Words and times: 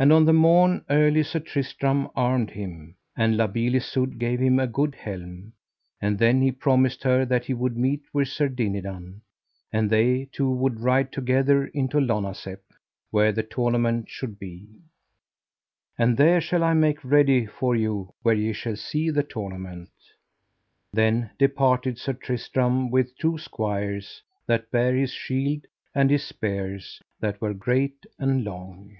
And 0.00 0.12
on 0.12 0.26
the 0.26 0.32
morn 0.32 0.84
early 0.88 1.24
Sir 1.24 1.40
Tristram 1.40 2.06
armed 2.14 2.50
him, 2.50 2.94
and 3.16 3.36
La 3.36 3.48
Beale 3.48 3.74
Isoud 3.74 4.16
gave 4.20 4.38
him 4.38 4.60
a 4.60 4.68
good 4.68 4.94
helm; 4.94 5.54
and 6.00 6.20
then 6.20 6.40
he 6.40 6.52
promised 6.52 7.02
her 7.02 7.24
that 7.24 7.46
he 7.46 7.52
would 7.52 7.76
meet 7.76 8.02
with 8.12 8.28
Sir 8.28 8.48
Dinadan, 8.48 9.22
and 9.72 9.90
they 9.90 10.26
two 10.30 10.52
would 10.54 10.78
ride 10.78 11.10
together 11.10 11.66
into 11.66 11.96
Lonazep, 11.98 12.60
where 13.10 13.32
the 13.32 13.42
tournament 13.42 14.08
should 14.08 14.38
be: 14.38 14.68
And 15.98 16.16
there 16.16 16.40
shall 16.40 16.62
I 16.62 16.74
make 16.74 17.02
ready 17.04 17.44
for 17.44 17.74
you 17.74 18.14
where 18.22 18.36
ye 18.36 18.52
shall 18.52 18.76
see 18.76 19.10
the 19.10 19.24
tournament. 19.24 19.90
Then 20.92 21.30
departed 21.40 21.98
Sir 21.98 22.12
Tristram 22.12 22.88
with 22.92 23.16
two 23.18 23.36
squires 23.36 24.22
that 24.46 24.70
bare 24.70 24.94
his 24.94 25.10
shield 25.10 25.62
and 25.92 26.08
his 26.08 26.22
spears 26.22 27.02
that 27.18 27.40
were 27.40 27.52
great 27.52 28.06
and 28.16 28.44
long. 28.44 28.96